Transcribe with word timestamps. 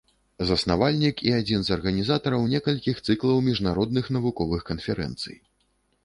Заснавальнік 0.51 1.19
і 1.27 1.33
адзін 1.39 1.59
з 1.65 1.73
арганізатараў 1.75 2.47
некалькіх 2.53 3.01
цыклаў 3.07 3.43
міжнародных 3.49 4.09
навуковых 4.17 4.65
канферэнцый. 4.71 5.37